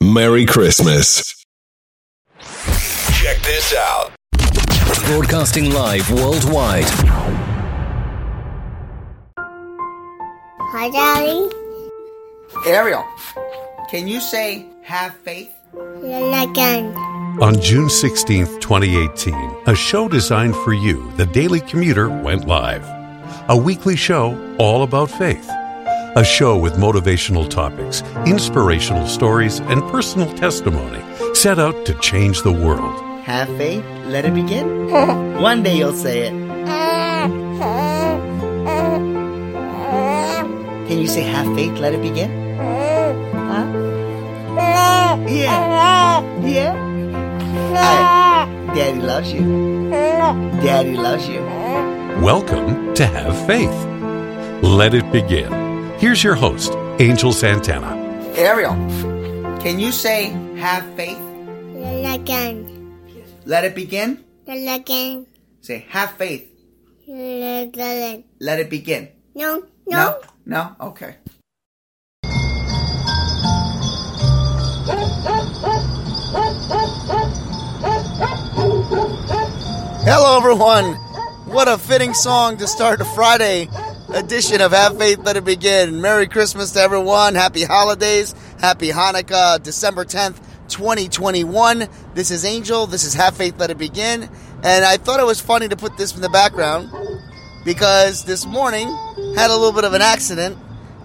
[0.00, 1.34] Merry Christmas.
[2.40, 4.12] Check this out.
[5.06, 6.84] Broadcasting live worldwide.
[10.70, 11.50] Hi, Daddy.
[12.66, 13.04] Ariel,
[13.90, 15.50] can you say have faith?
[15.74, 16.96] Again.
[17.42, 19.34] On June 16th, 2018,
[19.66, 22.84] a show designed for you, the Daily Commuter, went live.
[23.50, 25.50] A weekly show all about faith.
[26.18, 31.00] A show with motivational topics, inspirational stories, and personal testimony
[31.32, 33.22] set out to change the world.
[33.22, 34.90] Have faith, let it begin.
[35.40, 36.32] One day you'll say it.
[40.88, 42.56] Can you say have faith, let it begin?
[43.36, 43.64] Huh?
[45.28, 46.20] Yeah.
[46.44, 46.74] Yeah.
[47.78, 48.74] Alright.
[48.74, 49.90] Daddy loves you.
[50.66, 51.42] Daddy loves you.
[52.20, 53.86] Welcome to Have Faith.
[54.64, 55.67] Let it begin.
[55.98, 57.96] Here's your host, Angel Santana.
[58.36, 58.74] Ariel,
[59.60, 61.18] can you say have faith,
[62.06, 62.94] Again.
[63.44, 64.22] let it begin?
[64.46, 65.26] Again.
[65.60, 66.48] Say have faith,
[67.08, 68.24] Again.
[68.38, 69.08] let it begin.
[69.34, 70.20] No, no.
[70.46, 70.76] No?
[70.80, 71.16] Okay.
[80.10, 80.94] Hello, everyone.
[81.52, 83.68] What a fitting song to start a Friday
[84.14, 86.00] edition of Have Faith, Let It Begin.
[86.00, 87.34] Merry Christmas to everyone.
[87.34, 88.34] Happy holidays.
[88.58, 91.88] Happy Hanukkah, December 10th, 2021.
[92.14, 92.86] This is Angel.
[92.86, 94.28] This is Have Faith, Let It Begin.
[94.62, 96.90] And I thought it was funny to put this in the background
[97.64, 98.88] because this morning
[99.36, 100.56] had a little bit of an accident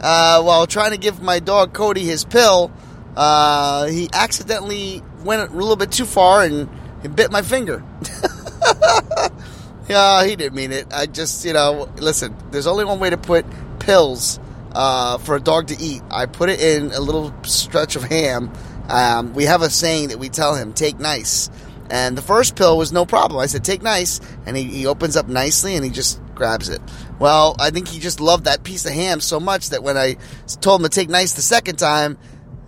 [0.00, 2.72] uh, while trying to give my dog Cody his pill.
[3.16, 6.68] Uh, he accidentally went a little bit too far and,
[7.04, 7.82] and bit my finger.
[9.88, 10.92] yeah, he didn't mean it.
[10.92, 12.36] I just, you know, listen.
[12.50, 13.44] There's only one way to put
[13.78, 14.38] pills
[14.72, 16.02] uh, for a dog to eat.
[16.10, 18.52] I put it in a little stretch of ham.
[18.88, 21.50] Um, we have a saying that we tell him: "Take nice."
[21.90, 23.40] And the first pill was no problem.
[23.40, 24.20] I said, take nice.
[24.46, 26.80] And he, he opens up nicely and he just grabs it.
[27.18, 30.16] Well, I think he just loved that piece of ham so much that when I
[30.60, 32.18] told him to take nice the second time,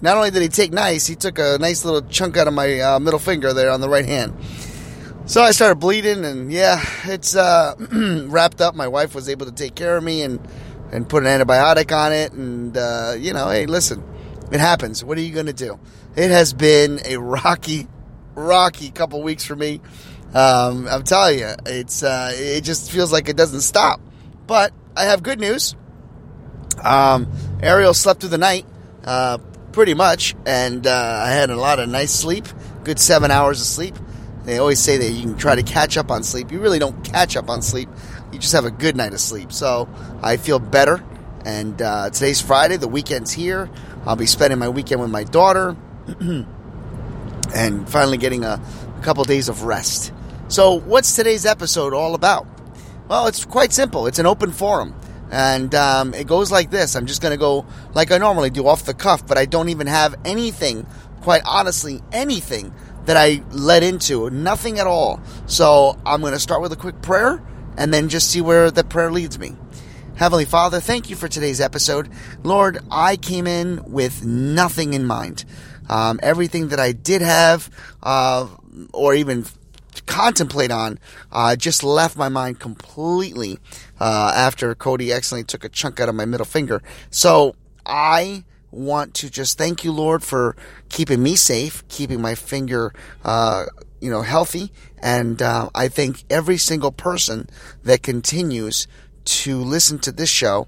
[0.00, 2.80] not only did he take nice, he took a nice little chunk out of my
[2.80, 4.34] uh, middle finger there on the right hand.
[5.24, 7.74] So I started bleeding, and yeah, it's uh,
[8.26, 8.74] wrapped up.
[8.74, 10.40] My wife was able to take care of me and,
[10.90, 12.32] and put an antibiotic on it.
[12.32, 14.02] And, uh, you know, hey, listen,
[14.50, 15.04] it happens.
[15.04, 15.78] What are you going to do?
[16.16, 17.86] It has been a rocky,
[18.34, 19.80] rocky couple weeks for me.
[20.34, 24.00] Um, I'm telling you, it's uh, it just feels like it doesn't stop.
[24.48, 25.76] But I have good news.
[26.82, 27.30] Um,
[27.62, 28.66] Ariel slept through the night,
[29.04, 29.38] uh,
[29.70, 32.46] pretty much, and uh, I had a lot of nice sleep,
[32.82, 33.94] good seven hours of sleep.
[34.44, 36.50] They always say that you can try to catch up on sleep.
[36.50, 37.88] You really don't catch up on sleep.
[38.32, 39.52] You just have a good night of sleep.
[39.52, 39.88] So
[40.22, 41.02] I feel better.
[41.44, 42.76] And uh, today's Friday.
[42.76, 43.70] The weekend's here.
[44.04, 45.76] I'll be spending my weekend with my daughter,
[47.54, 48.60] and finally getting a,
[48.98, 50.12] a couple days of rest.
[50.48, 52.46] So, what's today's episode all about?
[53.08, 54.06] Well, it's quite simple.
[54.06, 54.94] It's an open forum.
[55.30, 56.94] And um, it goes like this.
[56.94, 57.64] I'm just going to go
[57.94, 60.86] like I normally do off the cuff, but I don't even have anything,
[61.22, 64.30] quite honestly, anything that I led into.
[64.30, 65.20] Nothing at all.
[65.46, 67.42] So I'm going to start with a quick prayer
[67.76, 69.56] and then just see where the prayer leads me.
[70.16, 72.08] Heavenly Father, thank you for today's episode.
[72.42, 75.44] Lord, I came in with nothing in mind.
[75.88, 77.70] Um, everything that I did have,
[78.02, 78.46] uh,
[78.92, 79.44] or even
[80.06, 80.98] contemplate on
[81.30, 83.58] uh, just left my mind completely
[84.00, 86.82] uh, after Cody accidentally took a chunk out of my middle finger.
[87.10, 90.56] So I want to just thank you, Lord, for
[90.88, 92.92] keeping me safe, keeping my finger,
[93.24, 93.66] uh,
[94.00, 97.48] you know, healthy, and uh, I thank every single person
[97.84, 98.88] that continues
[99.24, 100.66] to listen to this show,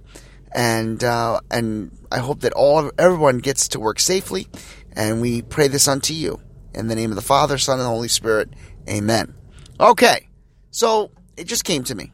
[0.53, 4.47] and uh, and I hope that all everyone gets to work safely,
[4.93, 6.41] and we pray this unto you
[6.75, 8.51] in the name of the Father, Son, and Holy Spirit.
[8.89, 9.35] Amen.
[9.81, 10.29] Okay,
[10.71, 12.13] so it just came to me.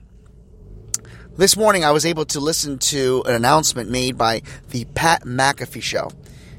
[1.36, 5.82] This morning, I was able to listen to an announcement made by the Pat McAfee
[5.82, 6.10] Show,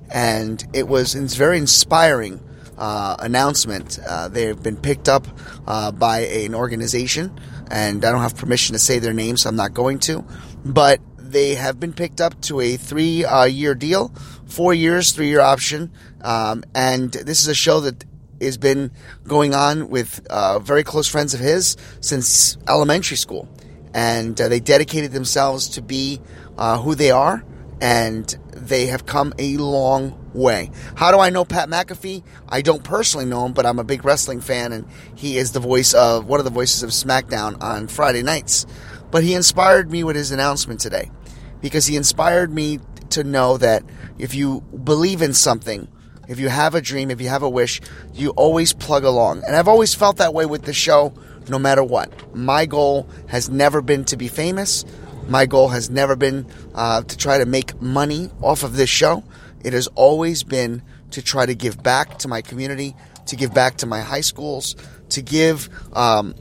[0.10, 2.40] and it was it's very inspiring
[2.78, 4.00] uh, announcement.
[4.08, 5.28] Uh, they've been picked up
[5.68, 7.38] uh, by an organization,
[7.70, 10.26] and I don't have permission to say their name, so I'm not going to.
[10.66, 14.12] But they have been picked up to a three uh, year deal,
[14.48, 15.92] four years, three year option,
[16.22, 18.04] um, and this is a show that
[18.40, 18.90] has been
[19.28, 23.48] going on with uh, very close friends of his since elementary school.
[23.94, 26.22] And uh, they dedicated themselves to be
[26.58, 27.44] uh, who they are,
[27.82, 30.72] and they have come a long way.
[30.96, 32.24] How do I know Pat McAfee?
[32.48, 35.60] I don't personally know him, but I'm a big wrestling fan, and he is the
[35.60, 38.66] voice of one of the voices of SmackDown on Friday nights.
[39.10, 41.12] But he inspired me with his announcement today
[41.60, 42.80] because he inspired me
[43.10, 43.84] to know that
[44.18, 45.88] if you believe in something,
[46.28, 47.82] if you have a dream, if you have a wish,
[48.14, 49.44] you always plug along.
[49.46, 51.14] And I've always felt that way with the show,
[51.50, 52.36] no matter what.
[52.36, 54.86] My goal has never been to be famous.
[55.28, 56.46] My goal has never been
[56.76, 59.24] uh, to try to make money off of this show.
[59.64, 62.96] It has always been to try to give back to my community,
[63.28, 64.76] to give back to my high schools,
[65.10, 66.36] to give um,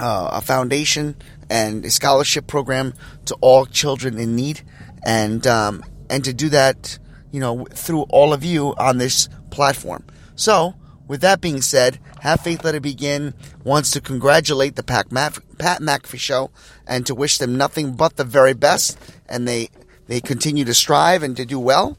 [0.00, 1.16] uh, a foundation
[1.48, 2.94] and a scholarship program
[3.26, 4.62] to all children in need,
[5.04, 6.98] and um, and to do that,
[7.30, 10.04] you know, through all of you on this platform.
[10.34, 10.74] So,
[11.12, 13.34] with that being said, have faith, let it begin.
[13.64, 16.50] Wants to congratulate the Pat, Pat McAfee show
[16.86, 18.98] and to wish them nothing but the very best,
[19.28, 19.68] and they
[20.06, 21.98] they continue to strive and to do well,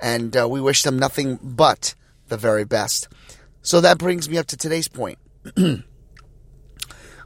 [0.00, 1.94] and uh, we wish them nothing but
[2.28, 3.06] the very best.
[3.60, 5.18] So that brings me up to today's point.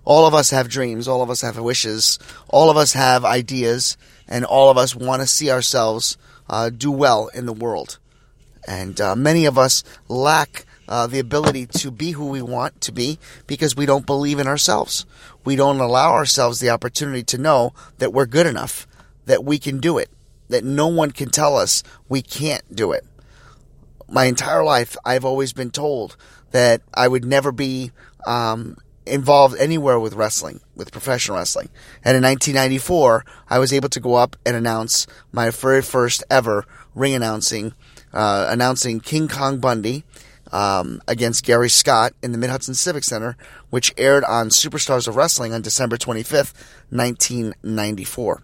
[0.05, 2.19] all of us have dreams, all of us have wishes,
[2.49, 3.97] all of us have ideas,
[4.27, 6.19] and all of us want to see ourselves
[6.51, 8.01] uh, do well in the world.
[8.67, 12.93] And uh, many of us lack uh, the ability to be who we want to
[12.93, 15.05] be because we don't believe in ourselves.
[15.45, 18.87] We don't allow ourselves the opportunity to know that we're good enough,
[19.27, 20.11] that we can do it,
[20.49, 23.05] that no one can tell us we can't do it.
[24.09, 26.17] My entire life, I've always been told
[26.51, 27.93] that I would never be
[28.27, 31.69] um, involved anywhere with wrestling, with professional wrestling.
[32.03, 36.65] And in 1994, I was able to go up and announce my very first ever
[36.95, 37.75] ring announcing,
[38.15, 40.05] uh, announcing King Kong Bundy
[40.53, 43.37] um, against Gary Scott in the Mid Hudson Civic Center,
[43.71, 46.55] which aired on Superstars of Wrestling on December 25th,
[46.91, 48.43] 1994.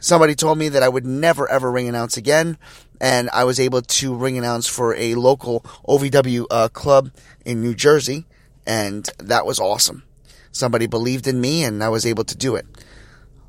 [0.00, 2.56] Somebody told me that I would never ever ring announce again,
[3.00, 7.10] and I was able to ring announce for a local OVW uh, club
[7.44, 8.26] in New Jersey,
[8.66, 10.04] and that was awesome.
[10.52, 12.66] Somebody believed in me, and I was able to do it.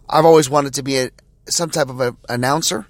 [0.09, 1.09] I've always wanted to be a,
[1.47, 2.87] some type of an announcer.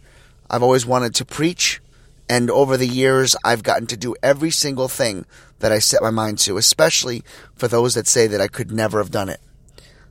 [0.50, 1.82] I've always wanted to preach,
[2.30, 5.26] and over the years, I've gotten to do every single thing
[5.60, 7.24] that I set my mind to, especially
[7.56, 9.42] for those that say that I could never have done it.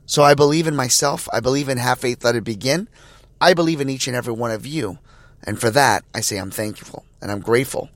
[0.05, 1.29] So I believe in myself.
[1.31, 2.89] I believe in have faith, let it begin.
[3.39, 4.99] I believe in each and every one of you.
[5.43, 7.89] And for that, I say I'm thankful and I'm grateful.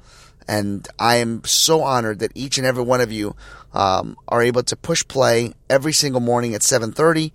[0.48, 3.36] And I am so honored that each and every one of you
[3.74, 7.31] um, are able to push play every single morning at 7.30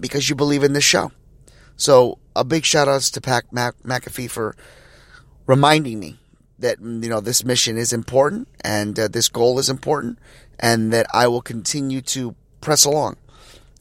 [0.00, 1.12] because you believe in this show.
[1.76, 4.54] So a big shout outs to Pat Mac- McAfee for
[5.46, 6.18] reminding me
[6.58, 10.18] that you know this mission is important and uh, this goal is important
[10.58, 13.16] and that I will continue to press along.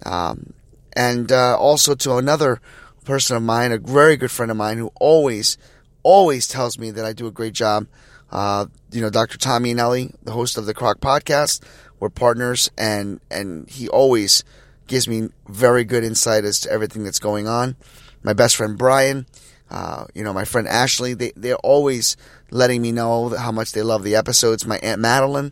[0.05, 0.53] Um,
[0.93, 2.61] and uh, also to another
[3.03, 5.57] person of mine, a very good friend of mine who always,
[6.03, 7.87] always tells me that I do a great job.
[8.31, 9.37] Uh, you know, Dr.
[9.37, 11.63] Tommy Anelli, the host of the Croc Podcast,
[11.99, 14.43] we're partners, and and he always
[14.87, 17.75] gives me very good insight as to everything that's going on.
[18.23, 19.25] My best friend Brian,
[19.69, 22.17] uh, you know, my friend Ashley, they they're always
[22.51, 24.65] letting me know how much they love the episodes.
[24.65, 25.51] My aunt Madeline,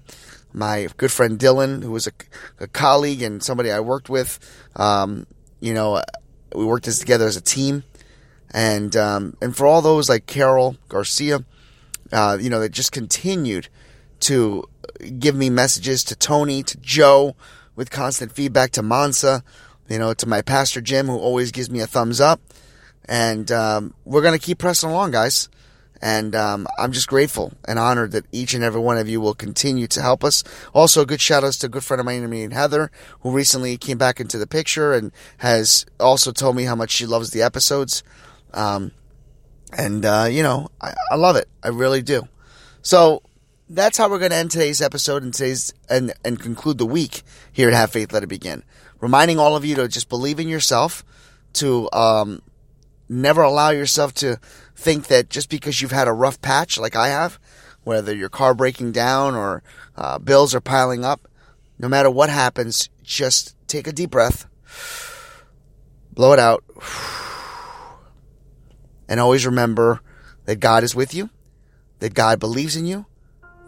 [0.53, 2.11] my good friend Dylan, who was a,
[2.59, 4.39] a colleague and somebody I worked with.
[4.75, 5.27] Um,
[5.59, 6.01] you know,
[6.55, 7.83] we worked this together as a team,
[8.51, 11.43] and um, and for all those like Carol Garcia,
[12.11, 13.67] uh, you know, that just continued
[14.21, 14.67] to
[15.19, 17.35] give me messages to Tony, to Joe,
[17.75, 19.43] with constant feedback to Mansa,
[19.87, 22.41] you know, to my pastor Jim, who always gives me a thumbs up,
[23.07, 25.49] and um, we're gonna keep pressing along, guys.
[26.01, 29.33] And um, I'm just grateful and honored that each and every one of you will
[29.33, 30.43] continue to help us.
[30.73, 33.97] Also, good shout outs to a good friend of mine named Heather, who recently came
[33.97, 38.03] back into the picture and has also told me how much she loves the episodes.
[38.53, 38.91] Um,
[39.73, 41.49] and, uh, you know, I, I love it.
[41.63, 42.27] I really do.
[42.81, 43.23] So
[43.69, 47.23] that's how we're going to end today's episode and today's and, and conclude the week
[47.51, 48.63] here at Have Faith, Let It Begin.
[49.01, 51.03] Reminding all of you to just believe in yourself,
[51.53, 52.41] to um,
[53.09, 54.39] never allow yourself to
[54.75, 57.39] think that just because you've had a rough patch like I have,
[57.83, 59.63] whether your car breaking down or
[59.95, 61.27] uh, bills are piling up,
[61.79, 64.47] no matter what happens, just take a deep breath,
[66.11, 66.63] blow it out,
[69.07, 70.01] and always remember
[70.45, 71.29] that God is with you,
[71.99, 73.05] that God believes in you,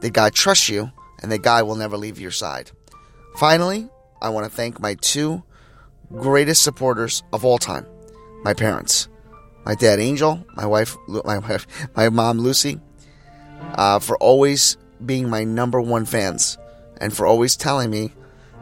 [0.02, 0.92] that God trusts you,
[1.22, 2.72] and that God will never leave your side.
[3.36, 3.90] Finally,
[4.22, 5.44] I want to thank my two
[6.16, 7.86] greatest supporters of all time
[8.44, 9.09] my parents
[9.70, 12.80] my dad Angel, my wife, my wife, my mom Lucy,
[13.76, 16.58] uh, for always being my number one fans,
[16.98, 18.12] and for always telling me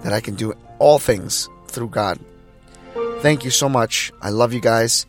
[0.03, 2.19] that I can do all things through God.
[3.19, 4.11] Thank you so much.
[4.21, 5.05] I love you guys,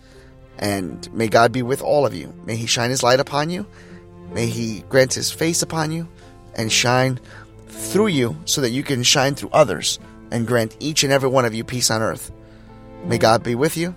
[0.57, 2.33] and may God be with all of you.
[2.45, 3.67] May He shine His light upon you.
[4.33, 6.07] May He grant His face upon you,
[6.55, 7.19] and shine
[7.67, 9.99] through you, so that you can shine through others,
[10.31, 12.31] and grant each and every one of you peace on earth.
[13.03, 13.97] May God be with you.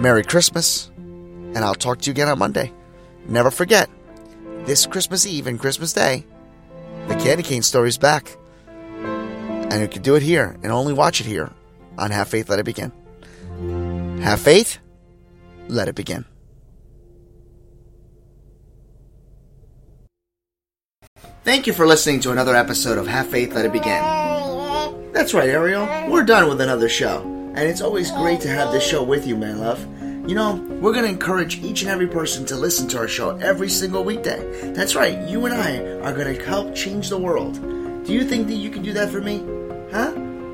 [0.00, 2.72] Merry Christmas, and I'll talk to you again on Monday.
[3.26, 3.90] Never forget,
[4.64, 6.24] this Christmas Eve and Christmas Day,
[7.08, 8.34] the Candy Cane story's back.
[8.96, 11.50] And you can do it here and only watch it here
[11.98, 12.90] on Have Faith, Let It Begin.
[14.22, 14.78] Have faith,
[15.68, 16.24] let it begin.
[21.44, 25.12] Thank you for listening to another episode of Have Faith, Let It Begin.
[25.12, 25.86] That's right, Ariel.
[26.10, 27.39] We're done with another show.
[27.54, 29.84] And it's always great to have this show with you, my love.
[30.28, 33.36] You know, we're going to encourage each and every person to listen to our show
[33.38, 34.70] every single weekday.
[34.72, 37.54] That's right, you and I are going to help change the world.
[38.04, 39.38] Do you think that you can do that for me?
[39.90, 40.12] Huh?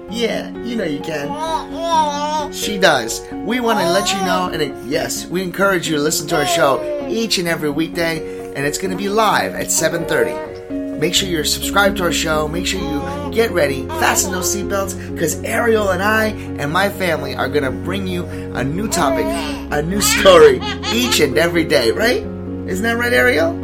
[0.08, 2.52] Yeah, you know you can.
[2.52, 3.26] She does.
[3.32, 6.36] We want to let you know, and it, yes, we encourage you to listen to
[6.36, 10.55] our show each and every weekday, and it's going to be live at 7:30.
[10.98, 12.48] Make sure you're subscribed to our show.
[12.48, 17.34] Make sure you get ready, fasten those seatbelts, because Ariel and I and my family
[17.34, 18.24] are going to bring you
[18.54, 20.60] a new topic, a new story
[20.92, 22.22] each and every day, right?
[22.68, 23.54] Isn't that right, Ariel?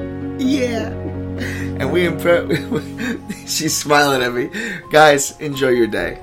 [0.41, 0.89] Yeah.
[0.89, 2.49] And we impress.
[3.47, 4.51] She's smiling at me.
[4.91, 6.21] Guys, enjoy your day.